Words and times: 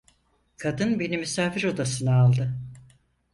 Kadın 0.57 0.99
beni 0.99 1.17
misafir 1.17 1.63
odasına 1.63 2.21
aldı. 2.21 2.55